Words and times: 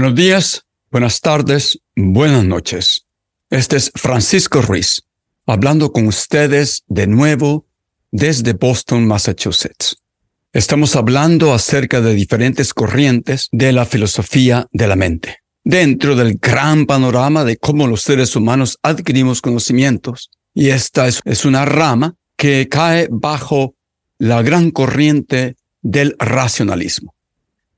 Buenos 0.00 0.16
días, 0.16 0.64
buenas 0.90 1.20
tardes, 1.20 1.78
buenas 1.94 2.42
noches. 2.42 3.06
Este 3.50 3.76
es 3.76 3.92
Francisco 3.94 4.62
Ruiz, 4.62 5.02
hablando 5.44 5.92
con 5.92 6.06
ustedes 6.06 6.84
de 6.88 7.06
nuevo 7.06 7.66
desde 8.10 8.54
Boston, 8.54 9.06
Massachusetts. 9.06 9.98
Estamos 10.54 10.96
hablando 10.96 11.52
acerca 11.52 12.00
de 12.00 12.14
diferentes 12.14 12.72
corrientes 12.72 13.48
de 13.52 13.72
la 13.72 13.84
filosofía 13.84 14.66
de 14.72 14.86
la 14.86 14.96
mente, 14.96 15.40
dentro 15.64 16.16
del 16.16 16.38
gran 16.38 16.86
panorama 16.86 17.44
de 17.44 17.58
cómo 17.58 17.86
los 17.86 18.00
seres 18.00 18.34
humanos 18.34 18.78
adquirimos 18.82 19.42
conocimientos. 19.42 20.30
Y 20.54 20.70
esta 20.70 21.08
es, 21.08 21.20
es 21.26 21.44
una 21.44 21.66
rama 21.66 22.14
que 22.38 22.70
cae 22.70 23.06
bajo 23.10 23.74
la 24.16 24.40
gran 24.40 24.70
corriente 24.70 25.56
del 25.82 26.16
racionalismo. 26.18 27.14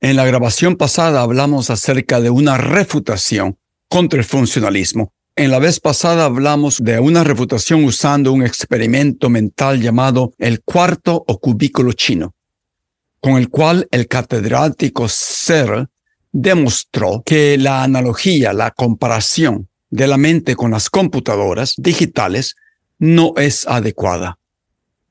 En 0.03 0.17
la 0.17 0.25
grabación 0.25 0.75
pasada 0.75 1.21
hablamos 1.21 1.69
acerca 1.69 2.19
de 2.19 2.29
una 2.29 2.57
refutación 2.57 3.57
contra 3.87 4.19
el 4.19 4.25
funcionalismo. 4.25 5.13
En 5.37 5.49
la 5.49 5.59
vez 5.59 5.79
pasada 5.79 6.25
hablamos 6.25 6.83
de 6.83 6.99
una 6.99 7.23
refutación 7.23 7.85
usando 7.85 8.33
un 8.33 8.43
experimento 8.43 9.29
mental 9.29 9.81
llamado 9.81 10.33
el 10.39 10.61
cuarto 10.61 11.23
o 11.25 11.39
cubículo 11.39 11.93
chino, 11.93 12.35
con 13.21 13.37
el 13.37 13.47
cual 13.47 13.87
el 13.91 14.09
catedrático 14.09 15.07
Searle 15.07 15.87
demostró 16.33 17.23
que 17.25 17.57
la 17.57 17.81
analogía, 17.81 18.51
la 18.51 18.71
comparación 18.71 19.69
de 19.89 20.07
la 20.07 20.17
mente 20.17 20.57
con 20.57 20.71
las 20.71 20.89
computadoras 20.89 21.75
digitales 21.77 22.55
no 22.99 23.31
es 23.37 23.65
adecuada, 23.65 24.37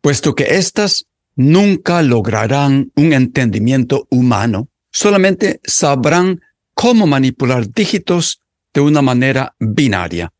puesto 0.02 0.34
que 0.34 0.56
éstas 0.56 1.06
nunca 1.34 2.02
lograrán 2.02 2.92
un 2.94 3.14
entendimiento 3.14 4.06
humano 4.10 4.68
solamente 4.92 5.60
sabrán 5.64 6.40
cómo 6.74 7.06
manipular 7.06 7.68
dígitos 7.68 8.40
de 8.72 8.80
una 8.80 9.02
manera 9.02 9.54
binaria. 9.58 10.32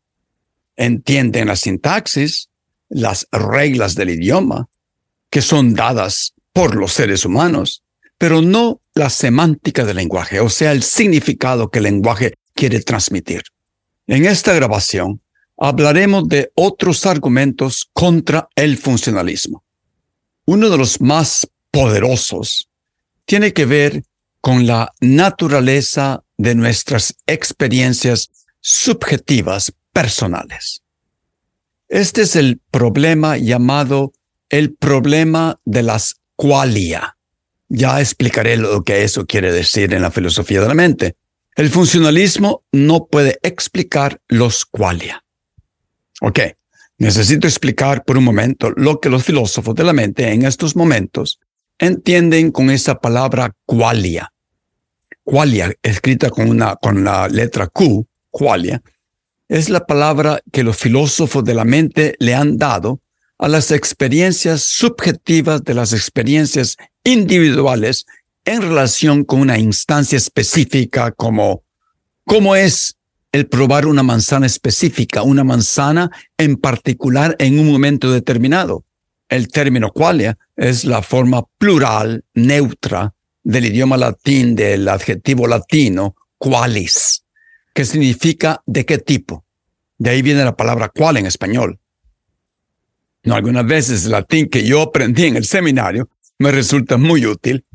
Entienden 0.75 1.47
la 1.47 1.55
sintaxis, 1.55 2.49
las 2.89 3.27
reglas 3.31 3.95
del 3.95 4.11
idioma, 4.11 4.69
que 5.29 5.41
son 5.41 5.73
dadas 5.73 6.33
por 6.53 6.75
los 6.75 6.93
seres 6.93 7.25
humanos, 7.25 7.83
pero 8.17 8.41
no 8.41 8.81
la 8.93 9.09
semántica 9.09 9.83
del 9.83 9.97
lenguaje, 9.97 10.39
o 10.39 10.49
sea, 10.49 10.71
el 10.71 10.83
significado 10.83 11.69
que 11.69 11.79
el 11.79 11.85
lenguaje 11.85 12.35
quiere 12.53 12.79
transmitir. 12.81 13.41
En 14.05 14.25
esta 14.25 14.53
grabación 14.53 15.21
hablaremos 15.57 16.27
de 16.27 16.51
otros 16.55 17.05
argumentos 17.05 17.89
contra 17.93 18.47
el 18.55 18.77
funcionalismo. 18.77 19.63
Uno 20.45 20.69
de 20.69 20.77
los 20.77 21.01
más 21.01 21.47
poderosos 21.71 22.69
tiene 23.25 23.53
que 23.53 23.65
ver 23.65 24.03
con 24.43 24.67
la 24.67 24.93
naturaleza 24.99 26.21
de 26.37 26.53
nuestras 26.53 27.15
experiencias 27.27 28.29
subjetivas 28.59 29.71
personales. 29.93 30.83
Este 31.87 32.23
es 32.23 32.35
el 32.35 32.59
problema 32.69 33.37
llamado 33.37 34.11
el 34.49 34.75
problema 34.75 35.61
de 35.63 35.83
las 35.83 36.15
qualia. 36.35 37.15
Ya 37.69 38.01
explicaré 38.01 38.57
lo 38.57 38.83
que 38.83 39.05
eso 39.05 39.25
quiere 39.25 39.53
decir 39.53 39.93
en 39.93 40.01
la 40.01 40.11
filosofía 40.11 40.59
de 40.59 40.67
la 40.67 40.73
mente. 40.73 41.15
El 41.55 41.69
funcionalismo 41.69 42.65
no 42.73 43.05
puede 43.05 43.39
explicar 43.43 44.19
los 44.27 44.65
qualia. 44.65 45.23
Ok, 46.19 46.39
necesito 46.97 47.47
explicar 47.47 48.03
por 48.03 48.17
un 48.17 48.25
momento 48.25 48.71
lo 48.71 48.99
que 48.99 49.09
los 49.09 49.23
filósofos 49.23 49.73
de 49.73 49.85
la 49.85 49.93
mente 49.93 50.33
en 50.33 50.43
estos 50.43 50.75
momentos 50.75 51.39
entienden 51.85 52.51
con 52.51 52.69
esa 52.69 52.99
palabra 52.99 53.53
qualia 53.65 54.33
qualia, 55.23 55.73
escrita 55.81 56.29
con, 56.29 56.49
una, 56.49 56.75
con 56.75 57.03
la 57.03 57.27
letra 57.27 57.67
Q, 57.67 58.05
qualia, 58.29 58.81
es 59.47 59.69
la 59.69 59.85
palabra 59.85 60.41
que 60.51 60.63
los 60.63 60.77
filósofos 60.77 61.43
de 61.43 61.53
la 61.53 61.65
mente 61.65 62.15
le 62.19 62.35
han 62.35 62.57
dado 62.57 63.01
a 63.37 63.47
las 63.47 63.71
experiencias 63.71 64.63
subjetivas 64.63 65.63
de 65.63 65.73
las 65.73 65.93
experiencias 65.93 66.77
individuales 67.03 68.05
en 68.45 68.61
relación 68.61 69.23
con 69.23 69.41
una 69.41 69.57
instancia 69.57 70.17
específica 70.17 71.11
como 71.11 71.63
cómo 72.25 72.55
es 72.55 72.95
el 73.31 73.47
probar 73.47 73.85
una 73.85 74.03
manzana 74.03 74.45
específica, 74.45 75.23
una 75.23 75.43
manzana 75.43 76.11
en 76.37 76.55
particular 76.55 77.35
en 77.39 77.59
un 77.59 77.71
momento 77.71 78.11
determinado. 78.11 78.85
El 79.33 79.47
término 79.47 79.91
qualia 79.91 80.37
es 80.55 80.85
la 80.85 81.01
forma 81.01 81.43
plural, 81.57 82.23
neutra, 82.35 83.15
del 83.43 83.65
idioma 83.65 83.97
latín, 83.97 84.53
del 84.55 84.87
adjetivo 84.87 85.47
latino, 85.47 86.15
qualis, 86.37 87.25
que 87.73 87.83
significa 87.83 88.61
de 88.67 88.85
qué 88.85 88.99
tipo. 88.99 89.43
De 89.97 90.11
ahí 90.11 90.21
viene 90.21 90.43
la 90.43 90.55
palabra 90.55 90.89
cual 90.89 91.17
en 91.17 91.25
español. 91.25 91.79
No, 93.23 93.33
algunas 93.33 93.65
veces 93.65 94.05
el 94.05 94.11
latín 94.11 94.49
que 94.49 94.63
yo 94.67 94.83
aprendí 94.83 95.25
en 95.25 95.35
el 95.35 95.45
seminario 95.45 96.09
me 96.37 96.51
resulta 96.51 96.97
muy 96.97 97.25
útil. 97.25 97.65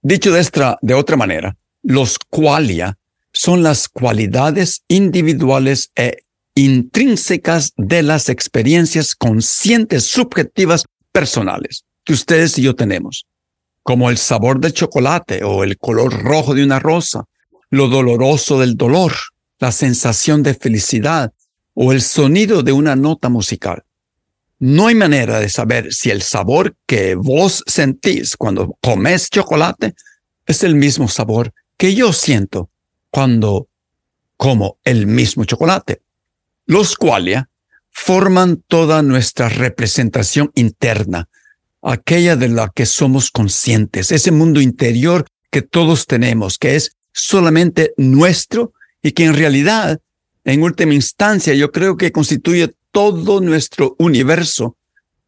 Dicho 0.00 0.30
de, 0.30 0.38
esta, 0.38 0.78
de 0.80 0.94
otra 0.94 1.16
manera, 1.16 1.56
los 1.82 2.20
qualia 2.20 2.96
son 3.32 3.64
las 3.64 3.88
cualidades 3.88 4.84
individuales 4.86 5.90
e 5.96 6.18
intrínsecas 6.64 7.72
de 7.76 8.02
las 8.02 8.28
experiencias 8.28 9.14
conscientes 9.14 10.04
subjetivas 10.04 10.84
personales 11.12 11.84
que 12.04 12.12
ustedes 12.12 12.58
y 12.58 12.62
yo 12.62 12.74
tenemos 12.74 13.26
como 13.88 14.10
el 14.10 14.18
sabor 14.18 14.60
del 14.60 14.74
chocolate 14.74 15.44
o 15.44 15.64
el 15.64 15.78
color 15.78 16.22
rojo 16.22 16.52
de 16.52 16.62
una 16.62 16.78
rosa, 16.78 17.24
lo 17.70 17.88
doloroso 17.88 18.60
del 18.60 18.76
dolor, 18.76 19.14
la 19.58 19.72
sensación 19.72 20.42
de 20.42 20.52
felicidad 20.52 21.32
o 21.72 21.94
el 21.94 22.02
sonido 22.02 22.62
de 22.62 22.72
una 22.72 22.96
nota 22.96 23.30
musical. 23.30 23.84
No 24.58 24.88
hay 24.88 24.94
manera 24.94 25.40
de 25.40 25.48
saber 25.48 25.94
si 25.94 26.10
el 26.10 26.20
sabor 26.20 26.76
que 26.84 27.14
vos 27.14 27.64
sentís 27.66 28.36
cuando 28.36 28.76
comes 28.82 29.30
chocolate 29.30 29.94
es 30.44 30.64
el 30.64 30.74
mismo 30.74 31.08
sabor 31.08 31.54
que 31.78 31.94
yo 31.94 32.12
siento 32.12 32.68
cuando 33.10 33.68
como 34.36 34.76
el 34.84 35.06
mismo 35.06 35.46
chocolate. 35.46 36.02
Los 36.68 36.96
qualia 36.96 37.48
forman 37.90 38.62
toda 38.68 39.02
nuestra 39.02 39.48
representación 39.48 40.52
interna 40.54 41.30
aquella 41.82 42.36
de 42.36 42.48
la 42.48 42.70
que 42.74 42.84
somos 42.84 43.30
conscientes, 43.30 44.12
ese 44.12 44.32
mundo 44.32 44.60
interior 44.60 45.24
que 45.50 45.62
todos 45.62 46.06
tenemos, 46.06 46.58
que 46.58 46.76
es 46.76 46.94
solamente 47.14 47.94
nuestro 47.96 48.74
y 49.02 49.12
que 49.12 49.24
en 49.24 49.32
realidad, 49.32 49.98
en 50.44 50.62
última 50.62 50.92
instancia, 50.92 51.54
yo 51.54 51.72
creo 51.72 51.96
que 51.96 52.12
constituye 52.12 52.74
todo 52.90 53.40
nuestro 53.40 53.96
universo, 53.98 54.76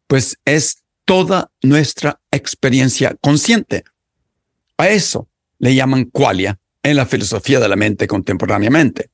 pues 0.05 0.37
es 0.45 0.83
toda 1.05 1.49
nuestra 1.63 2.21
experiencia 2.29 3.15
consciente. 3.19 3.83
A 4.77 4.89
eso 4.89 5.27
le 5.57 5.73
llaman 5.73 6.05
qualia 6.05 6.59
en 6.83 6.97
la 6.97 7.07
filosofía 7.07 7.59
de 7.59 7.67
la 7.67 7.75
mente 7.75 8.05
contemporáneamente. 8.05 9.09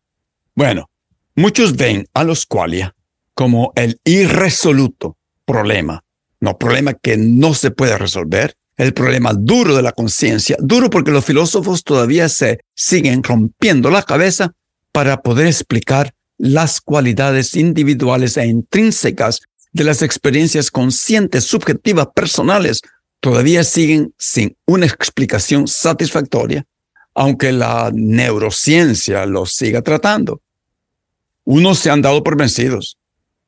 Bueno, 0.55 0.89
muchos 1.37 1.77
ven 1.77 2.05
a 2.13 2.25
los 2.25 2.45
qualia 2.45 2.93
como 3.33 3.71
el 3.75 4.01
irresoluto 4.03 5.17
problema 5.45 6.03
no, 6.39 6.57
problema 6.57 6.93
que 6.93 7.17
no 7.17 7.53
se 7.53 7.71
puede 7.71 7.97
resolver. 7.97 8.55
El 8.77 8.93
problema 8.93 9.33
duro 9.33 9.75
de 9.75 9.81
la 9.81 9.91
conciencia, 9.91 10.55
duro 10.59 10.91
porque 10.91 11.09
los 11.09 11.25
filósofos 11.25 11.83
todavía 11.83 12.29
se 12.29 12.59
siguen 12.75 13.23
rompiendo 13.23 13.89
la 13.89 14.03
cabeza 14.03 14.53
para 14.91 15.23
poder 15.23 15.47
explicar 15.47 16.13
las 16.37 16.79
cualidades 16.79 17.55
individuales 17.55 18.37
e 18.37 18.45
intrínsecas 18.45 19.41
de 19.73 19.83
las 19.83 20.03
experiencias 20.03 20.69
conscientes, 20.69 21.45
subjetivas, 21.45 22.09
personales, 22.13 22.81
todavía 23.19 23.63
siguen 23.63 24.13
sin 24.19 24.55
una 24.67 24.85
explicación 24.85 25.67
satisfactoria 25.67 26.65
aunque 27.19 27.51
la 27.51 27.89
neurociencia 27.91 29.25
los 29.25 29.51
siga 29.51 29.81
tratando. 29.81 30.43
Unos 31.49 31.79
se 31.79 31.89
han 31.89 32.01
dado 32.01 32.25
por 32.25 32.35
vencidos 32.35 32.97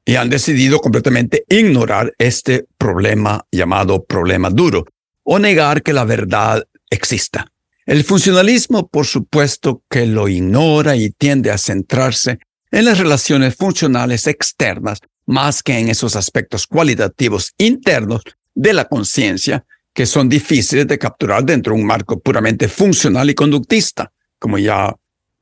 y 0.05 0.15
han 0.15 0.29
decidido 0.29 0.79
completamente 0.79 1.43
ignorar 1.49 2.13
este 2.17 2.65
problema 2.77 3.45
llamado 3.51 4.05
problema 4.05 4.49
duro 4.49 4.85
o 5.23 5.37
negar 5.37 5.83
que 5.83 5.91
la 5.91 6.05
verdad 6.05 6.65
exista. 6.89 7.51
El 7.85 8.05
funcionalismo, 8.05 8.87
por 8.87 9.05
supuesto, 9.05 9.83
que 9.89 10.05
lo 10.05 10.29
ignora 10.29 10.95
y 10.95 11.09
tiende 11.09 11.51
a 11.51 11.57
centrarse 11.57 12.39
en 12.71 12.85
las 12.85 12.99
relaciones 12.99 13.57
funcionales 13.57 14.27
externas 14.27 14.99
más 15.25 15.61
que 15.61 15.77
en 15.77 15.89
esos 15.89 16.15
aspectos 16.15 16.67
cualitativos 16.67 17.53
internos 17.57 18.21
de 18.55 18.71
la 18.71 18.85
conciencia 18.85 19.65
que 19.93 20.05
son 20.05 20.29
difíciles 20.29 20.87
de 20.87 20.97
capturar 20.97 21.43
dentro 21.43 21.73
de 21.73 21.81
un 21.81 21.85
marco 21.85 22.17
puramente 22.17 22.69
funcional 22.69 23.29
y 23.29 23.35
conductista, 23.35 24.09
como 24.39 24.57
ya 24.57 24.95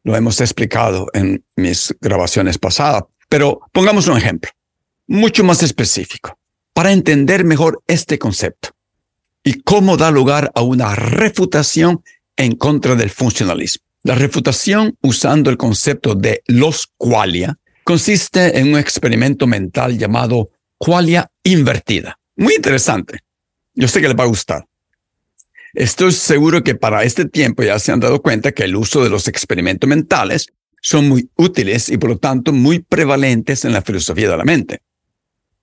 lo 0.07 0.15
hemos 0.15 0.39
explicado 0.39 1.07
en 1.13 1.44
mis 1.57 1.94
grabaciones 2.00 2.57
pasadas. 2.57 3.04
Pero 3.27 3.59
pongamos 3.74 4.07
un 4.07 4.18
ejemplo, 4.18 4.50
mucho 5.06 5.44
más 5.44 5.62
específico, 5.63 6.39
para 6.71 6.94
entender 6.94 7.44
mejor 7.44 7.83
este 7.88 8.18
concepto 8.18 8.69
y 9.44 9.62
cómo 9.63 9.98
da 9.98 10.09
lugar 10.09 10.50
a 10.56 10.62
una 10.62 10.95
refutación 10.95 12.06
en 12.38 12.56
contra 12.56 12.95
del 12.95 13.09
funcionalismo. 13.09 13.83
La 14.04 14.15
refutación 14.15 14.95
usando 15.01 15.50
el 15.50 15.57
concepto 15.57 16.15
de 16.15 16.42
los 16.48 16.88
qualia 16.98 17.57
consiste 17.83 18.57
en 18.57 18.69
un 18.69 18.80
experimento 18.80 19.45
mental 19.45 19.98
llamado 19.98 20.51
qualia 20.77 21.30
invertida. 21.44 22.18
Muy 22.38 22.56
interesante. 22.56 23.19
Yo 23.74 23.89
sé 23.89 24.00
que 24.00 24.07
les 24.07 24.18
va 24.18 24.24
a 24.24 24.27
gustar. 24.27 24.65
Estoy 25.73 26.11
seguro 26.11 26.63
que 26.63 26.75
para 26.75 27.03
este 27.03 27.25
tiempo 27.25 27.63
ya 27.63 27.79
se 27.79 27.91
han 27.91 27.99
dado 27.99 28.21
cuenta 28.21 28.51
que 28.51 28.63
el 28.63 28.75
uso 28.75 29.03
de 29.03 29.09
los 29.09 29.27
experimentos 29.27 29.87
mentales 29.87 30.47
son 30.81 31.09
muy 31.09 31.29
útiles 31.35 31.89
y 31.89 31.97
por 31.97 32.11
lo 32.11 32.17
tanto 32.17 32.53
muy 32.53 32.79
prevalentes 32.79 33.65
en 33.65 33.73
la 33.73 33.81
filosofía 33.81 34.29
de 34.29 34.37
la 34.37 34.45
mente. 34.45 34.81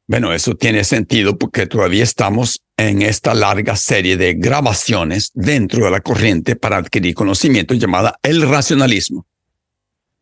Bueno, 0.07 0.35
eso 0.35 0.55
tiene 0.55 0.85
sentido 0.85 1.39
porque 1.39 1.67
todavía 1.67 2.05
estamos 2.05 2.63
en 2.77 3.01
esta 3.01 3.33
larga 3.33 3.75
serie 3.75 4.19
de 4.19 4.35
grabaciones 4.35 5.31
dentro 5.33 5.87
de 5.87 5.91
la 5.91 6.01
corriente 6.01 6.57
para 6.57 6.77
adquirir 6.77 7.15
conocimiento 7.15 7.73
llamada 7.75 8.19
el 8.23 8.47
racionalismo. 8.47 9.27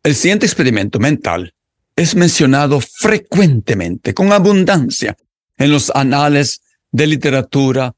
El 0.03 0.15
siguiente 0.15 0.45
experimento 0.45 0.99
mental 0.99 1.53
es 1.95 2.15
mencionado 2.15 2.79
frecuentemente, 2.79 4.13
con 4.13 4.31
abundancia, 4.31 5.17
en 5.57 5.71
los 5.71 5.91
anales 5.93 6.61
de 6.91 7.07
literatura 7.07 7.93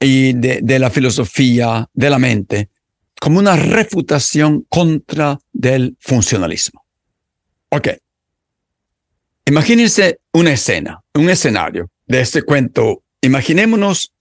y 0.00 0.32
de, 0.32 0.78
la 0.78 0.90
filosofía 0.90 1.88
de 1.92 2.10
la 2.10 2.18
mente, 2.18 2.70
como 3.20 3.38
una 3.38 3.56
refutación 3.56 4.64
contra 4.68 5.38
del 5.52 5.96
funcionalismo. 5.98 6.84
Ok. 7.70 7.88
Imagínense 9.46 10.20
una 10.32 10.52
escena, 10.52 11.02
un 11.14 11.30
escenario 11.30 11.90
de 12.06 12.20
este 12.20 12.42
cuento. 12.42 13.02
Imaginémonos 13.22 14.12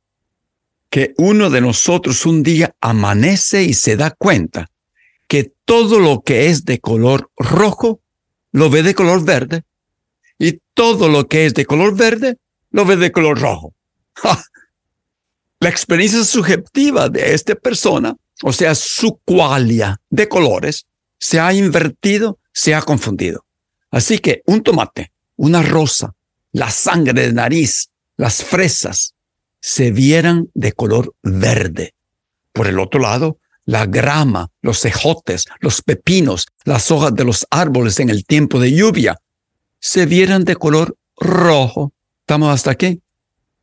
que 0.90 1.14
uno 1.18 1.50
de 1.50 1.62
nosotros 1.62 2.26
un 2.26 2.44
día 2.44 2.76
amanece 2.82 3.64
y 3.64 3.74
se 3.74 3.98
da 3.98 4.12
cuenta 4.12 4.72
que 5.28 5.52
todo 5.66 6.00
lo 6.00 6.22
que 6.22 6.48
es 6.48 6.66
de 6.66 6.80
color 6.80 7.30
rojo 7.36 8.02
lo 8.52 8.70
ve 8.70 8.82
de 8.82 8.96
color 8.96 9.24
verde 9.24 9.64
y 10.40 10.62
todo 10.74 11.10
lo 11.10 11.28
que 11.28 11.46
es 11.46 11.54
de 11.54 11.66
color 11.66 11.96
verde 11.96 12.38
lo 12.72 12.86
ve 12.86 12.96
de 12.96 13.12
color 13.12 13.40
rojo. 13.40 13.76
La 15.60 15.70
experiencia 15.70 16.24
subjetiva 16.24 17.10
de 17.10 17.34
esta 17.34 17.56
persona, 17.56 18.16
o 18.44 18.54
sea, 18.54 18.76
su 18.76 19.20
cualia 19.26 20.00
de 20.10 20.28
colores, 20.28 20.86
se 21.20 21.40
ha 21.40 21.54
invertido, 21.54 22.40
se 22.54 22.76
ha 22.76 22.82
confundido. 22.82 23.46
Así 23.90 24.20
que 24.20 24.44
un 24.46 24.62
tomate, 24.62 25.12
una 25.36 25.64
rosa, 25.64 26.14
la 26.52 26.70
sangre 26.70 27.14
de 27.14 27.34
nariz, 27.34 27.90
las 28.18 28.44
fresas, 28.44 29.16
se 29.60 29.92
vieran 29.92 30.50
de 30.54 30.74
color 30.74 31.16
verde. 31.24 31.96
Por 32.54 32.68
el 32.68 32.80
otro 32.80 33.00
lado, 33.00 33.40
la 33.66 33.86
grama, 33.86 34.50
los 34.62 34.80
cejotes, 34.82 35.46
los 35.60 35.82
pepinos, 35.82 36.48
las 36.66 36.92
hojas 36.92 37.14
de 37.16 37.24
los 37.26 37.46
árboles 37.50 38.00
en 38.00 38.10
el 38.10 38.26
tiempo 38.26 38.60
de 38.60 38.72
lluvia, 38.72 39.18
se 39.80 40.06
vieran 40.06 40.44
de 40.44 40.56
color 40.56 40.96
rojo. 41.18 41.94
¿Estamos 42.22 42.54
hasta 42.54 42.72
aquí? 42.72 43.02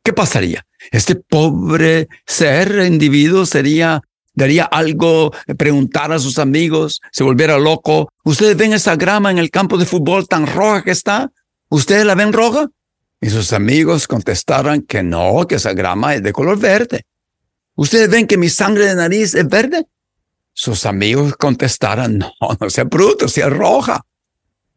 ¿Qué 0.03 0.13
pasaría? 0.13 0.65
Este 0.91 1.15
pobre 1.15 2.07
ser, 2.25 2.85
individuo, 2.85 3.45
sería, 3.45 4.01
daría 4.33 4.65
algo, 4.65 5.31
preguntar 5.57 6.11
a 6.11 6.19
sus 6.19 6.39
amigos, 6.39 7.01
se 7.11 7.23
volviera 7.23 7.57
loco. 7.57 8.11
¿Ustedes 8.23 8.55
ven 8.57 8.73
esa 8.73 8.95
grama 8.95 9.31
en 9.31 9.37
el 9.37 9.49
campo 9.49 9.77
de 9.77 9.85
fútbol 9.85 10.27
tan 10.27 10.47
roja 10.47 10.83
que 10.83 10.91
está? 10.91 11.31
¿Ustedes 11.69 12.05
la 12.05 12.15
ven 12.15 12.33
roja? 12.33 12.69
Y 13.21 13.29
sus 13.29 13.53
amigos 13.53 14.07
contestaran 14.07 14.81
que 14.81 15.01
no, 15.01 15.45
que 15.47 15.55
esa 15.55 15.73
grama 15.73 16.15
es 16.15 16.23
de 16.23 16.33
color 16.33 16.59
verde. 16.59 17.05
¿Ustedes 17.75 18.09
ven 18.09 18.27
que 18.27 18.37
mi 18.37 18.49
sangre 18.49 18.85
de 18.85 18.95
nariz 18.95 19.35
es 19.35 19.47
verde? 19.47 19.85
Sus 20.53 20.85
amigos 20.85 21.35
contestaran, 21.35 22.17
no, 22.17 22.31
no 22.59 22.69
sea 22.69 22.85
bruto, 22.85 23.27
sea 23.27 23.49
roja. 23.49 24.05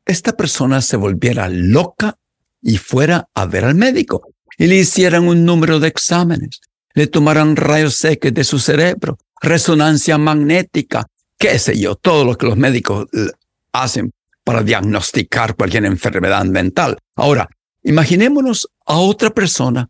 Esta 0.04 0.32
persona 0.32 0.80
se 0.80 0.96
volviera 0.96 1.48
loca 1.48 2.16
y 2.62 2.78
fuera 2.78 3.28
a 3.34 3.46
ver 3.46 3.64
al 3.64 3.74
médico 3.74 4.32
y 4.58 4.66
le 4.66 4.76
hicieran 4.76 5.26
un 5.26 5.44
número 5.44 5.78
de 5.80 5.88
exámenes, 5.88 6.60
le 6.94 7.06
tomaran 7.06 7.56
rayos 7.56 8.04
X 8.04 8.34
de 8.34 8.44
su 8.44 8.58
cerebro, 8.58 9.16
resonancia 9.40 10.18
magnética, 10.18 11.06
qué 11.38 11.58
sé 11.58 11.78
yo, 11.78 11.94
todo 11.94 12.24
lo 12.24 12.36
que 12.36 12.46
los 12.46 12.56
médicos 12.56 13.06
eh, 13.12 13.30
hacen 13.72 14.10
para 14.42 14.62
diagnosticar 14.62 15.54
cualquier 15.54 15.84
enfermedad 15.84 16.44
mental. 16.44 16.98
Ahora, 17.14 17.48
imaginémonos 17.84 18.68
a 18.84 18.96
otra 18.96 19.30
persona 19.30 19.88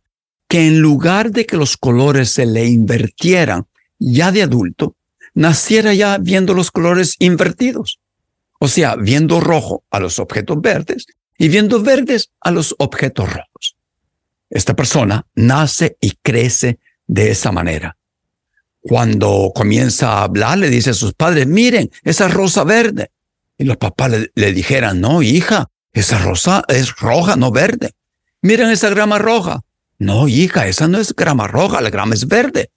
que 0.49 0.67
en 0.67 0.81
lugar 0.81 1.31
de 1.31 1.47
que 1.47 1.57
los 1.57 1.77
colores 1.77 2.31
se 2.31 2.45
le 2.45 2.67
invirtieran 2.67 3.67
ya 3.99 4.33
de 4.33 4.43
adulto, 4.43 4.97
naciera 5.35 5.95
ya 5.95 6.19
viendo 6.19 6.55
los 6.55 6.71
colores 6.71 7.15
invertidos. 7.19 8.01
O 8.59 8.69
sea, 8.69 8.97
viendo 8.97 9.41
rojo 9.41 9.85
a 9.91 10.01
los 10.01 10.19
objetos 10.19 10.61
verdes 10.61 11.07
y 11.39 11.49
viendo 11.49 11.81
verdes 11.81 12.31
a 12.41 12.51
los 12.51 12.75
objetos 12.79 13.33
rojos. 13.33 13.78
Esta 14.51 14.75
persona 14.75 15.27
nace 15.35 15.97
y 16.01 16.13
crece 16.23 16.79
de 17.07 17.31
esa 17.31 17.53
manera. 17.53 17.97
Cuando 18.81 19.53
comienza 19.55 20.13
a 20.13 20.23
hablar, 20.25 20.59
le 20.59 20.71
dice 20.71 20.91
a 20.91 20.95
sus 20.95 21.13
padres, 21.13 21.47
miren, 21.47 21.91
esa 22.05 22.29
rosa 22.29 22.65
verde. 22.65 23.11
Y 23.57 23.65
los 23.65 23.77
papás 23.77 24.11
le, 24.11 24.31
le 24.35 24.53
dijeran, 24.53 25.01
no, 25.01 25.23
hija, 25.23 25.69
esa 25.93 26.19
rosa 26.19 26.63
es 26.69 26.97
roja, 26.97 27.37
no 27.37 27.51
verde. 27.51 27.93
Miren 28.41 28.71
esa 28.71 28.89
grama 28.91 29.19
roja. 29.19 29.63
No, 29.99 30.29
hija, 30.29 30.69
esa 30.69 30.87
no 30.87 30.99
es 30.99 31.15
grama 31.15 31.49
roja, 31.49 31.81
la 31.81 31.91
grama 31.91 32.15
es 32.15 32.29
verde. 32.29 32.71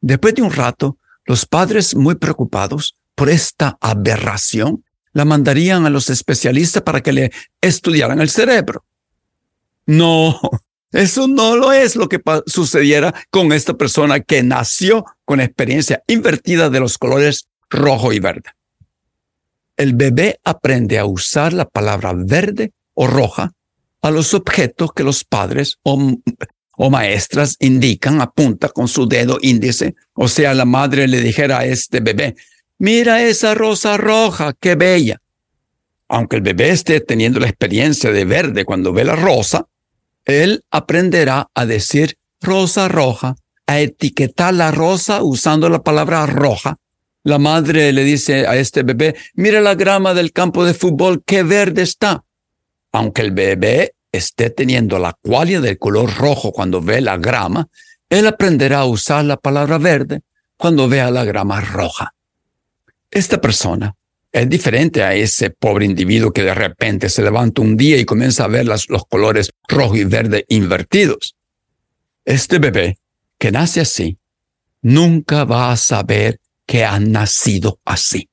Después 0.00 0.34
de 0.34 0.42
un 0.42 0.50
rato, 0.50 0.98
los 1.26 1.46
padres, 1.46 1.94
muy 1.94 2.14
preocupados 2.14 2.96
por 3.14 3.28
esta 3.28 3.76
aberración, 3.80 4.84
la 5.12 5.24
mandarían 5.24 5.86
a 5.86 5.90
los 5.90 6.10
especialistas 6.10 6.82
para 6.82 7.02
que 7.02 7.12
le 7.12 7.32
estudiaran 7.60 8.20
el 8.20 8.30
cerebro. 8.30 8.84
No, 9.86 10.40
eso 10.94 11.26
no 11.26 11.56
lo 11.56 11.72
es 11.72 11.96
lo 11.96 12.08
que 12.08 12.20
sucediera 12.46 13.12
con 13.30 13.52
esta 13.52 13.74
persona 13.74 14.20
que 14.20 14.44
nació 14.44 15.04
con 15.24 15.40
experiencia 15.40 16.04
invertida 16.06 16.70
de 16.70 16.78
los 16.78 16.98
colores 16.98 17.48
rojo 17.68 18.12
y 18.12 18.20
verde. 18.20 18.50
El 19.76 19.94
bebé 19.94 20.38
aprende 20.44 21.00
a 21.00 21.04
usar 21.04 21.52
la 21.52 21.64
palabra 21.64 22.12
verde 22.14 22.70
o 22.94 23.08
roja 23.08 23.52
a 24.02 24.10
los 24.12 24.34
objetos 24.34 24.92
que 24.92 25.02
los 25.02 25.24
padres 25.24 25.78
o 25.82 26.90
maestras 26.90 27.56
indican, 27.58 28.20
apunta 28.20 28.68
con 28.68 28.86
su 28.86 29.08
dedo 29.08 29.38
índice, 29.42 29.96
o 30.12 30.28
sea, 30.28 30.54
la 30.54 30.64
madre 30.64 31.08
le 31.08 31.20
dijera 31.20 31.58
a 31.58 31.64
este 31.64 31.98
bebé, 31.98 32.36
mira 32.78 33.20
esa 33.22 33.54
rosa 33.54 33.96
roja, 33.96 34.52
qué 34.60 34.76
bella. 34.76 35.20
Aunque 36.06 36.36
el 36.36 36.42
bebé 36.42 36.68
esté 36.68 37.00
teniendo 37.00 37.40
la 37.40 37.48
experiencia 37.48 38.12
de 38.12 38.24
verde 38.24 38.64
cuando 38.64 38.92
ve 38.92 39.04
la 39.04 39.16
rosa, 39.16 39.66
él 40.24 40.64
aprenderá 40.70 41.48
a 41.54 41.66
decir 41.66 42.18
rosa 42.40 42.88
roja, 42.88 43.36
a 43.66 43.80
etiquetar 43.80 44.54
la 44.54 44.70
rosa 44.70 45.22
usando 45.22 45.68
la 45.68 45.82
palabra 45.82 46.26
roja. 46.26 46.76
La 47.22 47.38
madre 47.38 47.92
le 47.92 48.04
dice 48.04 48.46
a 48.46 48.56
este 48.56 48.82
bebé, 48.82 49.16
mira 49.34 49.60
la 49.60 49.74
grama 49.74 50.12
del 50.12 50.32
campo 50.32 50.64
de 50.64 50.74
fútbol, 50.74 51.22
qué 51.24 51.42
verde 51.42 51.82
está. 51.82 52.24
Aunque 52.92 53.22
el 53.22 53.30
bebé 53.32 53.94
esté 54.12 54.50
teniendo 54.50 54.98
la 54.98 55.14
cualia 55.20 55.60
del 55.60 55.78
color 55.78 56.14
rojo 56.14 56.52
cuando 56.52 56.80
ve 56.80 57.00
la 57.00 57.16
grama, 57.16 57.68
él 58.10 58.26
aprenderá 58.26 58.80
a 58.80 58.84
usar 58.84 59.24
la 59.24 59.38
palabra 59.38 59.78
verde 59.78 60.20
cuando 60.56 60.88
vea 60.88 61.10
la 61.10 61.24
grama 61.24 61.60
roja. 61.60 62.14
Esta 63.10 63.40
persona 63.40 63.94
es 64.34 64.50
diferente 64.50 65.04
a 65.04 65.14
ese 65.14 65.50
pobre 65.50 65.86
individuo 65.86 66.32
que 66.32 66.42
de 66.42 66.54
repente 66.54 67.08
se 67.08 67.22
levanta 67.22 67.62
un 67.62 67.76
día 67.76 67.98
y 67.98 68.04
comienza 68.04 68.44
a 68.44 68.48
ver 68.48 68.66
los 68.66 68.88
colores 69.08 69.50
rojo 69.68 69.94
y 69.94 70.02
verde 70.02 70.44
invertidos. 70.48 71.36
Este 72.24 72.58
bebé 72.58 72.98
que 73.38 73.52
nace 73.52 73.80
así 73.80 74.18
nunca 74.82 75.44
va 75.44 75.70
a 75.70 75.76
saber 75.76 76.40
que 76.66 76.84
han 76.84 77.12
nacido 77.12 77.78
así. 77.84 78.28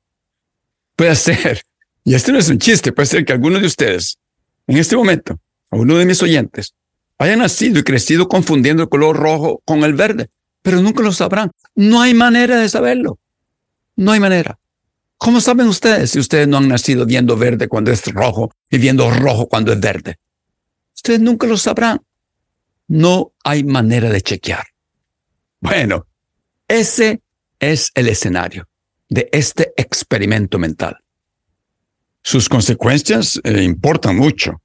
Puede 0.95 1.15
ser, 1.15 1.61
y 2.03 2.15
esto 2.15 2.31
no 2.31 2.39
es 2.39 2.49
un 2.49 2.57
chiste, 2.57 2.91
puede 2.91 3.05
ser 3.05 3.23
que 3.23 3.33
alguno 3.33 3.59
de 3.59 3.67
ustedes, 3.67 4.17
en 4.65 4.77
este 4.77 4.97
momento, 4.97 5.39
o 5.69 5.77
uno 5.77 5.99
de 5.99 6.05
mis 6.07 6.23
oyentes, 6.23 6.73
haya 7.19 7.35
nacido 7.35 7.79
y 7.79 7.83
crecido 7.83 8.27
confundiendo 8.27 8.81
el 8.81 8.89
color 8.89 9.17
rojo 9.17 9.61
con 9.65 9.83
el 9.83 9.93
verde, 9.93 10.31
pero 10.63 10.81
nunca 10.81 11.03
lo 11.03 11.11
sabrán. 11.11 11.51
No 11.75 12.01
hay 12.01 12.15
manera 12.15 12.59
de 12.59 12.69
saberlo. 12.69 13.19
No 13.95 14.13
hay 14.13 14.19
manera. 14.19 14.57
¿Cómo 15.23 15.39
saben 15.39 15.67
ustedes 15.67 16.09
si 16.09 16.19
ustedes 16.19 16.47
no 16.47 16.57
han 16.57 16.67
nacido 16.67 17.05
viendo 17.05 17.37
verde 17.37 17.67
cuando 17.67 17.91
es 17.91 18.03
rojo 18.07 18.51
y 18.71 18.79
viendo 18.79 19.07
rojo 19.11 19.47
cuando 19.47 19.71
es 19.71 19.79
verde? 19.79 20.17
Ustedes 20.95 21.19
nunca 21.19 21.45
lo 21.45 21.57
sabrán. 21.57 22.01
No 22.87 23.31
hay 23.43 23.63
manera 23.63 24.09
de 24.09 24.19
chequear. 24.21 24.65
Bueno, 25.59 26.07
ese 26.67 27.21
es 27.59 27.91
el 27.93 28.07
escenario 28.07 28.67
de 29.09 29.29
este 29.31 29.73
experimento 29.77 30.57
mental. 30.57 30.97
Sus 32.23 32.49
consecuencias 32.49 33.39
eh, 33.43 33.61
importan 33.61 34.17
mucho, 34.17 34.63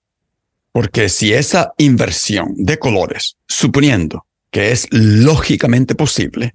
porque 0.73 1.11
si 1.11 1.35
esa 1.35 1.75
inversión 1.77 2.55
de 2.57 2.79
colores, 2.79 3.37
suponiendo 3.47 4.27
que 4.51 4.73
es 4.73 4.89
lógicamente 4.91 5.95
posible, 5.95 6.55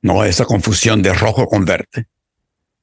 no 0.00 0.24
esa 0.24 0.44
confusión 0.44 1.02
de 1.02 1.12
rojo 1.12 1.48
con 1.48 1.64
verde, 1.64 2.06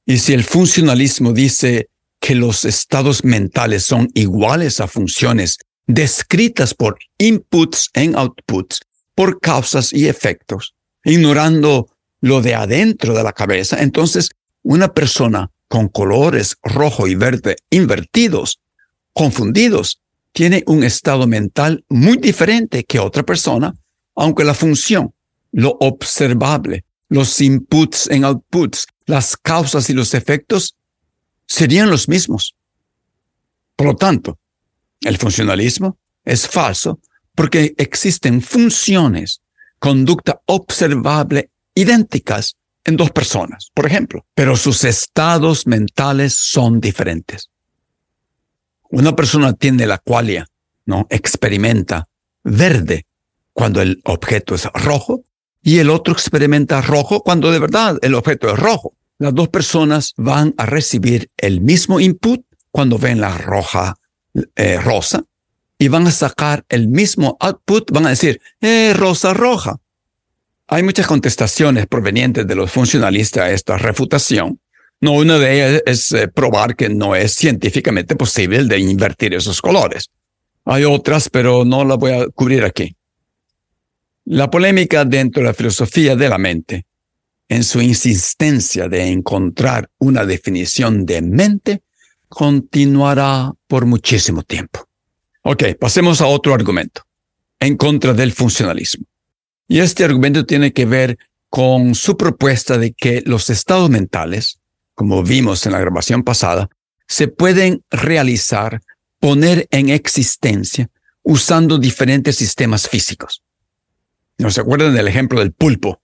y 0.08 0.16
si 0.16 0.32
el 0.32 0.42
funcionalismo 0.42 1.34
dice 1.34 1.90
que 2.18 2.34
los 2.34 2.64
estados 2.64 3.24
mentales 3.24 3.84
son 3.84 4.08
iguales 4.14 4.80
a 4.80 4.88
funciones 4.88 5.58
descritas 5.86 6.72
por 6.72 6.98
inputs 7.18 7.90
en 7.92 8.16
outputs, 8.16 8.80
por 9.14 9.38
causas 9.38 9.92
y 9.92 10.08
efectos, 10.08 10.74
ignorando 11.04 11.90
lo 12.22 12.40
de 12.40 12.54
adentro 12.54 13.14
de 13.14 13.22
la 13.22 13.34
cabeza, 13.34 13.82
entonces 13.82 14.30
una 14.62 14.94
persona 14.94 15.50
con 15.68 15.88
colores 15.88 16.56
rojo 16.62 17.06
y 17.06 17.14
verde 17.14 17.56
invertidos, 17.68 18.60
confundidos, 19.12 20.00
tiene 20.32 20.64
un 20.66 20.84
estado 20.84 21.26
mental 21.26 21.84
muy 21.90 22.16
diferente 22.16 22.82
que 22.84 22.98
otra 22.98 23.24
persona, 23.24 23.74
aunque 24.14 24.44
la 24.44 24.54
función, 24.54 25.12
lo 25.52 25.76
observable, 25.80 26.86
los 27.08 27.40
inputs 27.40 28.08
en 28.10 28.24
outputs, 28.24 28.86
las 29.06 29.36
causas 29.36 29.88
y 29.90 29.94
los 29.94 30.14
efectos 30.14 30.76
serían 31.46 31.90
los 31.90 32.08
mismos. 32.08 32.54
Por 33.76 33.86
lo 33.86 33.96
tanto, 33.96 34.38
el 35.00 35.16
funcionalismo 35.16 35.98
es 36.24 36.46
falso 36.46 37.00
porque 37.34 37.74
existen 37.78 38.42
funciones, 38.42 39.40
conducta 39.78 40.40
observable 40.46 41.50
idénticas 41.74 42.56
en 42.84 42.96
dos 42.96 43.10
personas, 43.10 43.70
por 43.74 43.86
ejemplo, 43.86 44.26
pero 44.34 44.56
sus 44.56 44.84
estados 44.84 45.66
mentales 45.66 46.34
son 46.34 46.80
diferentes. 46.80 47.50
Una 48.90 49.14
persona 49.14 49.52
tiene 49.52 49.86
la 49.86 49.98
cualia, 49.98 50.46
¿no? 50.86 51.06
Experimenta 51.10 52.08
verde 52.42 53.06
cuando 53.52 53.82
el 53.82 54.00
objeto 54.04 54.54
es 54.54 54.64
rojo 54.72 55.22
y 55.68 55.80
el 55.80 55.90
otro 55.90 56.14
experimenta 56.14 56.80
rojo 56.80 57.20
cuando 57.22 57.52
de 57.52 57.58
verdad 57.58 57.98
el 58.00 58.14
objeto 58.14 58.48
es 58.48 58.58
rojo. 58.58 58.94
Las 59.18 59.34
dos 59.34 59.50
personas 59.50 60.14
van 60.16 60.54
a 60.56 60.64
recibir 60.64 61.30
el 61.36 61.60
mismo 61.60 62.00
input 62.00 62.40
cuando 62.70 62.96
ven 62.96 63.20
la 63.20 63.36
roja 63.36 63.94
eh, 64.56 64.80
rosa 64.80 65.24
y 65.78 65.88
van 65.88 66.06
a 66.06 66.10
sacar 66.10 66.64
el 66.70 66.88
mismo 66.88 67.36
output, 67.38 67.90
van 67.90 68.06
a 68.06 68.08
decir, 68.08 68.40
eh, 68.62 68.94
rosa 68.96 69.34
roja. 69.34 69.76
Hay 70.68 70.82
muchas 70.82 71.06
contestaciones 71.06 71.86
provenientes 71.86 72.46
de 72.46 72.54
los 72.54 72.70
funcionalistas 72.72 73.44
a 73.44 73.50
esta 73.50 73.76
refutación. 73.76 74.58
No, 75.02 75.12
una 75.12 75.36
de 75.36 75.52
ellas 75.54 75.82
es 75.84 76.12
eh, 76.12 76.28
probar 76.28 76.76
que 76.76 76.88
no 76.88 77.14
es 77.14 77.34
científicamente 77.34 78.16
posible 78.16 78.64
de 78.64 78.78
invertir 78.78 79.34
esos 79.34 79.60
colores. 79.60 80.08
Hay 80.64 80.84
otras, 80.84 81.28
pero 81.28 81.66
no 81.66 81.84
las 81.84 81.98
voy 81.98 82.12
a 82.12 82.26
cubrir 82.28 82.64
aquí. 82.64 82.96
La 84.30 84.50
polémica 84.50 85.06
dentro 85.06 85.40
de 85.40 85.48
la 85.48 85.54
filosofía 85.54 86.14
de 86.14 86.28
la 86.28 86.36
mente, 86.36 86.84
en 87.48 87.64
su 87.64 87.80
insistencia 87.80 88.86
de 88.86 89.06
encontrar 89.06 89.88
una 89.96 90.26
definición 90.26 91.06
de 91.06 91.22
mente, 91.22 91.82
continuará 92.28 93.54
por 93.66 93.86
muchísimo 93.86 94.42
tiempo. 94.42 94.86
Ok, 95.44 95.64
pasemos 95.80 96.20
a 96.20 96.26
otro 96.26 96.52
argumento, 96.52 97.04
en 97.58 97.78
contra 97.78 98.12
del 98.12 98.32
funcionalismo. 98.32 99.06
Y 99.66 99.78
este 99.78 100.04
argumento 100.04 100.44
tiene 100.44 100.74
que 100.74 100.84
ver 100.84 101.16
con 101.48 101.94
su 101.94 102.18
propuesta 102.18 102.76
de 102.76 102.92
que 102.92 103.22
los 103.24 103.48
estados 103.48 103.88
mentales, 103.88 104.60
como 104.92 105.22
vimos 105.22 105.64
en 105.64 105.72
la 105.72 105.80
grabación 105.80 106.22
pasada, 106.22 106.68
se 107.06 107.28
pueden 107.28 107.82
realizar, 107.90 108.82
poner 109.20 109.66
en 109.70 109.88
existencia 109.88 110.90
usando 111.22 111.78
diferentes 111.78 112.36
sistemas 112.36 112.86
físicos. 112.86 113.42
¿No 114.38 114.50
se 114.50 114.60
acuerdan 114.60 114.94
del 114.94 115.08
ejemplo 115.08 115.40
del 115.40 115.52
pulpo? 115.52 116.00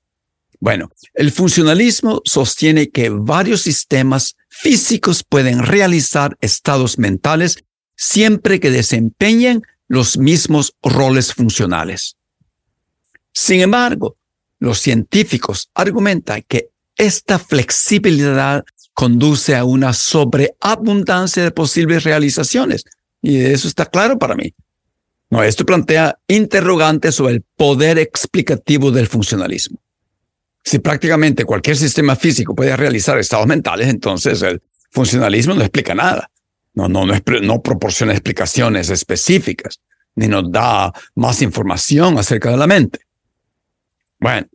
Bueno, 0.60 0.90
el 1.14 1.30
funcionalismo 1.30 2.20
sostiene 2.24 2.90
que 2.90 3.10
varios 3.10 3.62
sistemas 3.62 4.36
físicos 4.48 5.22
pueden 5.22 5.62
realizar 5.62 6.36
estados 6.40 6.98
mentales 6.98 7.64
siempre 7.96 8.60
que 8.60 8.70
desempeñen 8.70 9.62
los 9.88 10.18
mismos 10.18 10.74
roles 10.82 11.32
funcionales. 11.32 12.16
Sin 13.32 13.60
embargo, 13.60 14.16
los 14.58 14.80
científicos 14.80 15.70
argumentan 15.74 16.42
que 16.48 16.70
esta 16.96 17.38
flexibilidad 17.38 18.64
conduce 18.94 19.56
a 19.56 19.64
una 19.64 19.92
sobreabundancia 19.92 21.42
de 21.42 21.50
posibles 21.50 22.04
realizaciones. 22.04 22.84
Y 23.20 23.38
eso 23.38 23.68
está 23.68 23.86
claro 23.86 24.18
para 24.18 24.36
mí. 24.36 24.54
No, 25.34 25.42
esto 25.42 25.66
plantea 25.66 26.16
interrogantes 26.28 27.16
sobre 27.16 27.34
el 27.34 27.42
poder 27.56 27.98
explicativo 27.98 28.92
del 28.92 29.08
funcionalismo. 29.08 29.82
Si 30.62 30.78
prácticamente 30.78 31.44
cualquier 31.44 31.76
sistema 31.76 32.14
físico 32.14 32.54
puede 32.54 32.76
realizar 32.76 33.18
estados 33.18 33.48
mentales, 33.48 33.88
entonces 33.88 34.40
el 34.42 34.62
funcionalismo 34.92 35.54
no 35.54 35.62
explica 35.62 35.92
nada. 35.92 36.30
No, 36.74 36.88
no, 36.88 37.04
no, 37.04 37.14
no 37.42 37.62
proporciona 37.62 38.12
explicaciones 38.12 38.90
específicas, 38.90 39.80
ni 40.14 40.28
nos 40.28 40.52
da 40.52 40.92
más 41.16 41.42
información 41.42 42.16
acerca 42.16 42.52
de 42.52 42.56
la 42.56 42.68
mente. 42.68 43.00
Bueno, 44.20 44.46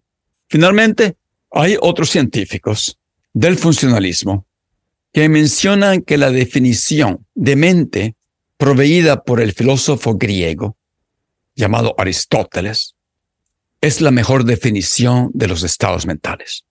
finalmente, 0.48 1.18
hay 1.52 1.76
otros 1.82 2.10
científicos 2.10 2.98
del 3.34 3.58
funcionalismo 3.58 4.48
que 5.12 5.28
mencionan 5.28 6.04
que 6.04 6.18
la 6.18 6.32
definición 6.32 7.28
de 7.36 7.58
mente 7.58 8.16
proveída 8.60 9.24
por 9.24 9.40
el 9.40 9.54
filósofo 9.54 10.16
griego 10.16 10.76
llamado 11.56 11.96
Aristóteles 11.98 12.94
es 13.80 14.02
la 14.02 14.12
mejor 14.12 14.44
definición 14.44 15.32
de 15.34 15.48
los 15.48 15.64
estados 15.64 16.06
mentales. 16.06 16.66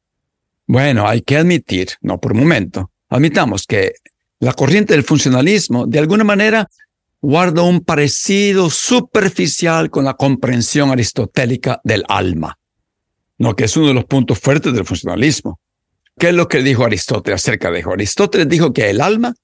Bueno, 0.67 1.09
hay 1.09 1.23
que 1.23 1.39
admitir, 1.39 1.89
no 2.03 2.21
por 2.21 2.33
un 2.33 2.41
momento, 2.41 2.91
admitamos 3.09 3.67
que 3.67 3.95
la 4.39 4.53
corriente 4.53 4.93
del 4.93 5.03
funcionalismo 5.03 5.87
de 5.87 5.99
alguna 5.99 6.25
manera 6.25 6.69
guarda 7.23 7.63
un 7.63 7.81
parecido 7.81 8.69
superficial 8.69 9.89
con 9.89 10.05
la 10.05 10.13
comprensión 10.13 10.91
aristotélica 10.91 11.81
del 11.85 12.05
alma. 12.07 12.59
No, 13.39 13.57
que 13.57 13.65
es 13.65 13.75
uno 13.79 13.89
de 13.89 13.95
los 13.95 14.05
puntos 14.05 14.39
fuertes 14.39 14.75
del 14.75 14.85
funcionalismo. 14.85 15.59
¿Qué 16.19 16.29
es 16.29 16.35
lo 16.35 16.49
que 16.49 16.63
dijo 16.63 16.85
Aristóteles 16.85 17.41
acerca 17.41 17.71
de 17.71 17.81
eso? 17.81 17.93
Aristóteles 17.93 18.47
dijo 18.47 18.75
que 18.75 18.91
el 18.91 19.01
alma 19.01 19.35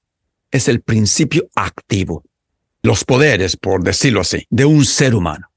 es 0.50 0.68
el 0.68 0.82
principio 0.82 1.48
activo, 1.54 2.22
los 2.84 3.02
poderes, 3.04 3.56
por 3.56 3.82
decirlo 3.82 4.20
así, 4.20 4.46
de 4.50 4.66
un 4.66 4.84
ser 4.84 5.14
humano. 5.14 5.48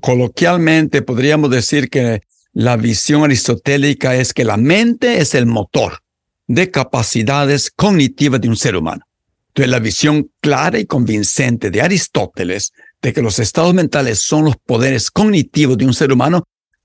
Coloquialmente 0.00 1.02
podríamos 1.02 1.50
decir 1.50 1.90
que 1.90 2.22
la 2.54 2.78
visión 2.78 3.22
aristotélica 3.22 4.16
es 4.16 4.32
que 4.32 4.44
la 4.46 4.56
mente 4.56 5.20
es 5.20 5.34
el 5.34 5.44
motor 5.44 5.98
de 6.46 6.70
capacidades 6.70 7.70
cognitivas 7.70 8.40
de 8.40 8.48
un 8.48 8.56
ser 8.56 8.76
humano. 8.76 9.04
Entonces, 9.48 9.70
la 9.70 9.78
visión 9.78 10.30
clara 10.40 10.78
y 10.78 10.86
convincente 10.86 11.70
de 11.70 11.82
Aristóteles 11.82 12.72
de 13.02 13.12
que 13.12 13.20
los 13.20 13.38
estados 13.38 13.74
mentales 13.74 14.20
son 14.20 14.46
los 14.46 14.56
poderes 14.56 15.10
cognitivos 15.10 15.76
de 15.76 15.84
un 15.84 15.92
ser 15.92 16.10
humano 16.10 16.44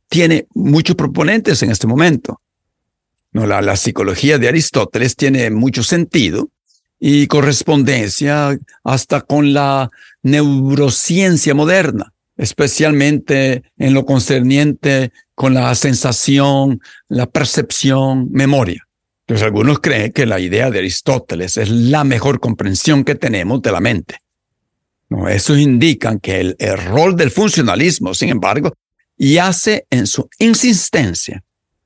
tiene 0.10 0.46
muchos 0.54 0.98
proponentes 0.98 1.64
en 1.64 1.72
este 1.72 1.88
momento. 1.88 2.42
No, 3.32 3.48
la, 3.48 3.62
la 3.62 3.78
psicología 3.78 4.38
de 4.40 4.50
Aristóteles 4.50 5.16
tiene 5.16 5.50
mucho 5.52 5.84
sentido 5.84 6.50
y 7.00 7.28
correspondencia 7.28 8.58
hasta 8.84 9.22
con 9.22 9.54
la 9.54 9.92
neurociencia 10.24 11.54
moderna, 11.54 12.14
especialmente 12.38 13.64
en 13.78 13.94
lo 13.94 14.06
concerniente 14.06 15.12
con 15.34 15.54
la 15.54 15.74
sensación, 15.76 16.82
la 17.08 17.26
percepción, 17.26 18.32
memoria. 18.32 18.88
Entonces 19.28 19.46
algunos 19.46 19.80
creen 19.80 20.12
que 20.12 20.26
la 20.26 20.40
idea 20.40 20.70
de 20.70 20.80
Aristóteles 20.80 21.58
es 21.58 21.70
la 21.70 22.04
mejor 22.04 22.40
comprensión 22.40 23.04
que 23.04 23.16
tenemos 23.16 23.62
de 23.62 23.72
la 23.72 23.80
mente. 23.80 24.20
No, 25.10 25.28
eso 25.28 25.58
indica 25.58 26.18
que 26.20 26.40
el, 26.40 26.56
el 26.60 26.78
rol 26.78 27.16
del 27.16 27.32
funcionalismo, 27.32 28.14
sin 28.14 28.30
embargo, 28.30 28.74
y 29.18 29.38
hace 29.38 29.86
en 29.90 30.08
su 30.08 30.30
insistencia 30.40 31.44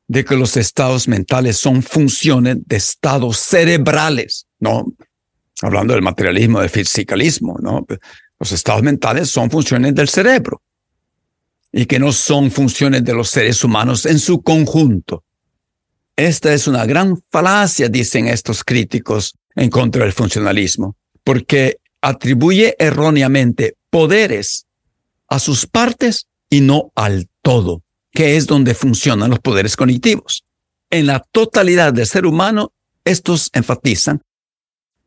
de 0.08 0.25
que 0.25 0.36
los 0.36 0.58
estados 0.58 1.08
mentales 1.08 1.58
son 1.58 1.84
funciones 1.84 2.58
de 2.66 2.75
estados 2.75 3.38
cerebrales, 3.38 4.48
¿no? 4.60 4.86
Hablando 5.62 5.94
del 5.94 6.01
materialismo, 6.01 6.62
del 6.62 6.70
fisicalismo, 6.70 7.58
¿no? 7.62 7.86
Los 8.39 8.51
estados 8.51 8.82
mentales 8.82 9.30
son 9.30 9.51
funciones 9.51 9.94
del 9.96 10.08
cerebro 10.08 10.62
y 11.72 11.86
que 11.86 12.00
no 12.00 12.12
son 12.12 12.50
funciones 12.51 13.04
de 13.04 13.13
los 13.13 13.30
seres 13.30 13.63
humanos 13.63 14.06
en 14.06 14.20
su 14.20 14.42
conjunto. 14.42 15.24
Esta 16.16 16.54
es 16.54 16.68
una 16.68 16.86
gran 16.86 17.22
falacia, 17.32 17.89
dicen 17.89 18.28
estos 18.28 18.63
críticos 18.63 19.36
en 19.56 19.70
contra 19.70 20.04
del 20.04 20.13
funcionalismo, 20.13 20.96
porque 21.24 21.78
atribuye 22.01 22.75
erróneamente 22.80 23.75
poderes 23.89 24.66
a 25.28 25.39
sus 25.39 25.66
partes 25.66 26.28
y 26.50 26.62
no 26.62 26.92
al 26.96 27.28
todo 27.42 27.84
que 28.12 28.38
es 28.38 28.48
donde 28.48 28.74
funcionan 28.74 29.30
los 29.30 29.39
poderes 29.39 29.75
cognitivos. 29.75 30.44
En 30.89 31.06
la 31.06 31.20
totalidad 31.32 31.94
del 31.94 32.08
ser 32.08 32.25
humano, 32.25 32.74
estos 33.06 33.50
enfatizan 33.54 34.22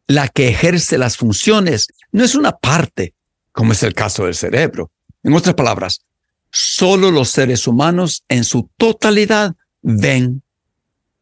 la 0.06 0.28
que 0.28 0.48
ejerce 0.48 0.98
las 0.98 1.16
funciones 1.16 1.88
no 2.10 2.24
es 2.24 2.34
una 2.34 2.52
parte, 2.52 3.14
como 3.52 3.72
es 3.72 3.82
el 3.82 3.94
caso 3.94 4.24
del 4.24 4.34
cerebro. 4.34 4.90
En 5.22 5.34
otras 5.34 5.54
palabras, 5.54 6.02
solo 6.50 7.10
los 7.10 7.30
seres 7.30 7.66
humanos 7.66 8.24
en 8.28 8.44
su 8.44 8.68
totalidad 8.76 9.54
ven, 9.80 10.42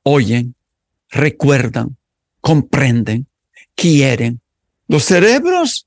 oyen, 0.02 0.54
recuerdan, 1.10 1.96
comprenden, 2.40 3.26
quieren. 3.74 4.40
Los 4.88 5.04
cerebros 5.04 5.86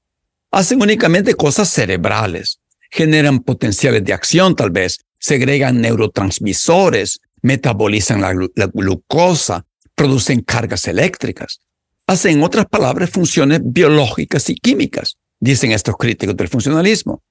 hacen 0.51 0.81
únicamente 0.81 1.33
cosas 1.35 1.69
cerebrales, 1.69 2.59
generan 2.89 3.39
potenciales 3.39 4.03
de 4.03 4.13
acción 4.13 4.55
tal 4.55 4.71
vez, 4.71 5.03
segregan 5.17 5.81
neurotransmisores, 5.81 7.19
metabolizan 7.41 8.21
la, 8.21 8.33
glucosa, 8.67 9.65
producen 9.95 10.41
cargas 10.41 10.87
eléctricas. 10.87 11.59
Hacen, 12.07 12.37
en 12.37 12.43
otras 12.43 12.65
palabras, 12.65 13.09
funciones 13.09 13.61
biológicas 13.63 14.49
y 14.49 14.55
químicas, 14.55 15.17
dicen 15.39 15.71
estos 15.71 15.95
críticos 15.97 16.35
del 16.35 16.47
funcionalismo. 16.47 17.21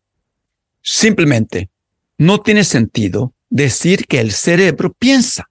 Simplemente, 0.83 1.71
no 2.19 2.41
tiene 2.41 2.65
sentido 2.65 3.35
decir 3.51 4.07
que 4.07 4.21
el 4.21 4.33
cerebro 4.33 4.93
piensa. 4.93 5.49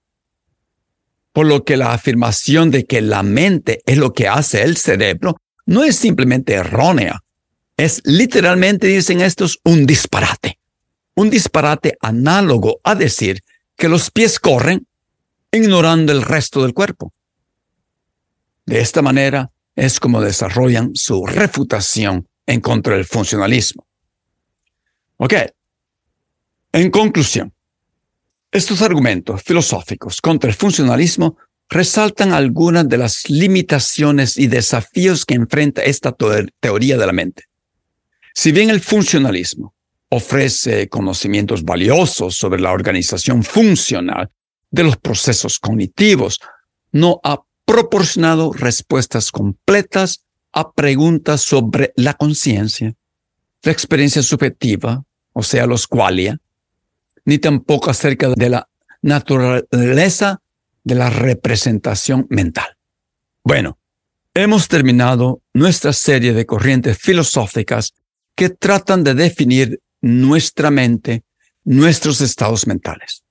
Por 1.34 1.46
lo 1.46 1.63
que 1.63 1.78
la 1.78 1.94
afirmación 1.94 2.72
de 2.72 2.86
que 2.86 3.01
la 3.01 3.24
mente 3.24 3.82
es 3.86 3.98
lo 3.98 4.13
que 4.13 4.28
hace 4.28 4.63
el 4.63 4.78
cerebro 4.78 5.38
no 5.66 5.84
es 5.84 5.96
simplemente 5.96 6.54
errónea, 6.54 7.24
es 7.78 8.01
literalmente, 8.04 8.88
dicen 8.88 9.22
estos, 9.22 9.60
un 9.63 9.86
disparate 9.86 10.58
un 11.16 11.30
disparate 11.30 11.98
análogo 12.01 12.80
a 12.84 12.96
decir 12.96 13.44
que 13.75 13.90
los 13.90 14.12
pies 14.12 14.40
corren 14.40 14.88
ignorando 15.51 16.12
el 16.12 16.22
resto 16.22 16.63
del 16.63 16.74
cuerpo. 16.74 17.13
De 18.72 18.80
esta 18.80 19.01
manera 19.01 19.51
es 19.75 20.00
como 20.00 20.22
desarrollan 20.22 20.92
su 20.94 21.25
refutación 21.25 22.30
en 22.46 22.62
contra 22.62 22.96
del 22.96 23.04
funcionalismo. 23.04 23.86
Ok. 25.18 25.34
En 26.72 26.90
conclusión, 26.90 27.54
estos 28.50 28.82
argumentos 28.82 29.44
filosóficos 29.44 30.22
contra 30.22 30.50
el 30.50 30.56
funcionalismo 30.56 31.38
resaltan 31.68 32.32
algunas 32.32 32.88
de 32.88 32.98
las 32.98 33.30
limitaciones 33.30 34.38
y 34.38 34.48
desafíos 34.48 35.25
que 35.25 35.34
enfrenta 35.34 35.84
esta 35.84 36.16
teoría 36.62 36.98
de 36.98 37.06
la 37.06 37.12
mente. 37.12 37.44
Si 38.34 38.54
bien 38.54 38.70
el 38.70 38.80
funcionalismo 38.80 39.75
ofrece 40.08 40.88
conocimientos 40.88 41.66
valiosos 41.66 42.38
sobre 42.38 42.62
la 42.62 42.72
organización 42.72 43.44
funcional 43.44 44.30
de 44.70 44.84
los 44.84 44.96
procesos 44.96 45.60
cognitivos, 45.60 46.40
no 46.94 47.20
ha 47.25 47.38
proporcionado 47.72 48.51
respuestas 48.51 49.32
completas 49.32 50.25
a 50.51 50.74
preguntas 50.74 51.40
sobre 51.40 51.94
la 51.96 52.15
conciencia, 52.15 52.95
la 53.63 53.72
experiencia 53.72 54.22
subjetiva, 54.22 55.06
o 55.32 55.41
sea, 55.41 55.65
los 55.67 55.88
qualia, 55.88 56.38
ni 57.24 57.39
tampoco 57.39 57.89
acerca 57.89 58.28
de 58.36 58.50
la 58.50 58.67
naturaleza 59.02 60.41
de 60.84 60.95
la 60.95 61.10
representación 61.10 62.28
mental. 62.30 62.76
Bueno, 63.41 63.80
hemos 64.34 64.67
terminado 64.67 65.41
nuestra 65.54 65.93
serie 65.93 66.34
de 66.34 66.45
corrientes 66.45 66.98
filosóficas 66.98 67.93
que 68.36 68.50
tratan 68.50 69.06
de 69.06 69.13
definir 69.13 69.80
nuestra 70.02 70.72
mente, 70.72 71.24
nuestros 71.63 72.19
estados 72.19 72.67
mentales. 72.67 73.24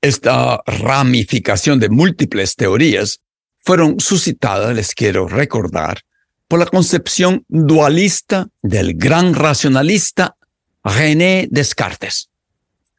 Esta 0.00 0.62
ramificación 0.64 1.80
de 1.80 1.88
múltiples 1.88 2.54
teorías 2.54 3.20
fueron 3.64 3.98
suscitadas, 3.98 4.74
les 4.74 4.94
quiero 4.94 5.26
recordar, 5.26 6.02
por 6.46 6.60
la 6.60 6.66
concepción 6.66 7.44
dualista 7.48 8.48
del 8.62 8.94
gran 8.94 9.34
racionalista 9.34 10.36
René 10.84 11.48
Descartes. 11.50 12.30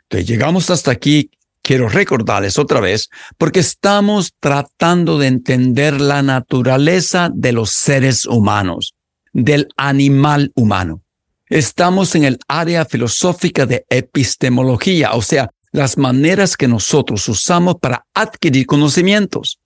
Entonces 0.04 0.28
llegamos 0.28 0.70
hasta 0.70 0.92
aquí, 0.92 1.32
quiero 1.62 1.88
recordarles 1.88 2.60
otra 2.60 2.82
vez, 2.82 3.10
porque 3.38 3.62
estamos 3.62 4.34
tratando 4.40 5.18
de 5.18 5.28
entender 5.28 6.02
la 6.02 6.22
naturaleza 6.22 7.30
de 7.34 7.54
los 7.54 7.72
seres 7.72 8.26
humanos, 8.26 8.94
del 9.32 9.70
animal 9.78 10.52
humano. 10.54 11.02
Estamos 11.48 12.14
en 12.16 12.26
el 12.26 12.40
área 12.48 12.86
filosófica 12.86 13.66
de 13.66 13.86
epistemología, 13.90 15.14
o 15.14 15.22
sea, 15.22 15.50
las 15.72 15.98
maneras 15.98 16.58
que 16.58 16.68
nosotros 16.68 17.28
usamos 17.28 17.76
para 17.80 18.06
adquirir 18.14 18.66
conocimientos. 18.66 19.60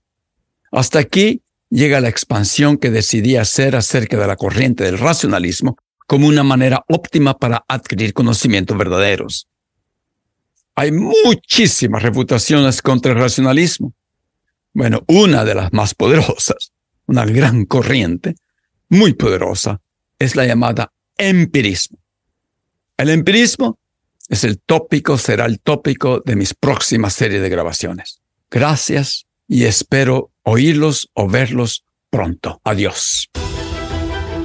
Hasta 0.71 0.99
aquí 0.99 1.41
llega 1.69 2.01
la 2.01 2.09
expansión 2.09 2.77
que 2.77 2.91
decidí 2.91 3.35
hacer 3.35 3.75
acerca 3.75 4.17
de 4.17 4.27
la 4.27 4.35
corriente 4.35 4.83
del 4.83 4.97
racionalismo 4.97 5.77
como 6.07 6.27
una 6.27 6.43
manera 6.43 6.83
óptima 6.87 7.33
para 7.37 7.63
adquirir 7.67 8.13
conocimientos 8.13 8.77
verdaderos. 8.77 9.47
Hay 10.75 10.91
muchísimas 10.91 12.03
reputaciones 12.03 12.81
contra 12.81 13.11
el 13.11 13.19
racionalismo. 13.19 13.93
Bueno, 14.73 15.03
una 15.07 15.45
de 15.45 15.55
las 15.55 15.71
más 15.71 15.93
poderosas, 15.93 16.71
una 17.05 17.25
gran 17.25 17.65
corriente, 17.65 18.35
muy 18.89 19.13
poderosa, 19.13 19.81
es 20.19 20.35
la 20.35 20.45
llamada 20.45 20.91
empirismo. 21.17 21.99
El 22.97 23.09
empirismo 23.09 23.79
es 24.33 24.43
el 24.43 24.59
tópico, 24.59 25.17
será 25.17 25.45
el 25.45 25.59
tópico 25.59 26.19
de 26.25 26.35
mis 26.35 26.53
próximas 26.53 27.13
series 27.13 27.41
de 27.41 27.49
grabaciones. 27.49 28.19
Gracias 28.49 29.25
y 29.47 29.65
espero 29.65 30.31
oírlos 30.43 31.09
o 31.13 31.29
verlos 31.29 31.85
pronto. 32.09 32.59
Adiós. 32.63 33.29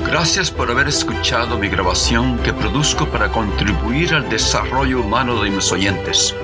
Gracias 0.07 0.51
por 0.51 0.71
haber 0.71 0.89
escuchado 0.89 1.59
mi 1.59 1.69
grabación 1.69 2.39
que 2.39 2.53
produzco 2.53 3.11
para 3.11 3.31
contribuir 3.31 4.15
al 4.15 4.29
desarrollo 4.29 5.01
humano 5.01 5.43
de 5.43 5.51
mis 5.51 5.73
oyentes. 5.73 6.35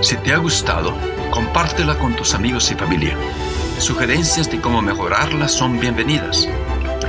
Si 0.00 0.16
te 0.16 0.32
ha 0.32 0.38
gustado, 0.38 0.92
compártela 1.30 1.98
con 1.98 2.16
tus 2.16 2.34
amigos 2.34 2.70
y 2.72 2.74
familia. 2.74 3.16
Sugerencias 3.78 4.50
de 4.50 4.60
cómo 4.60 4.82
mejorarla 4.82 5.48
son 5.48 5.78
bienvenidas. 5.78 6.48